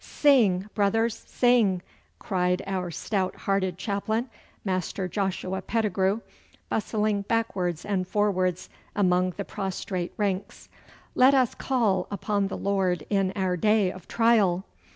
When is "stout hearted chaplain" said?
2.89-4.31